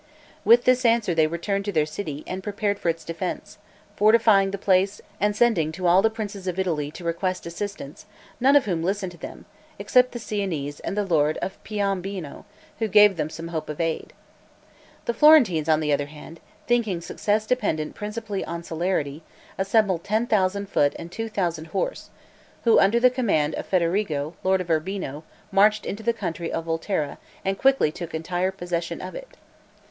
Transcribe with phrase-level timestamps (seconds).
[0.43, 3.59] With this answer they returned to their city, and prepared for its defense;
[3.95, 8.07] fortifying the place, and sending to all the princes of Italy to request assistance,
[8.39, 9.45] none of whom listened to them,
[9.77, 12.45] except the Siennese and the lord of Piombino,
[12.79, 14.13] who gave them some hope of aid.
[15.05, 19.21] The Florentines on the other hand, thinking success dependent principally upon celerity,
[19.55, 22.09] assembled ten thousand foot and two thousand horse,
[22.63, 27.19] who, under the command of Federigo, lord of Urbino, marched into the country of Volterra
[27.45, 29.37] and quickly took entire possession of it.